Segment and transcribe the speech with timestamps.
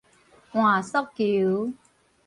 [0.51, 1.73] 換速球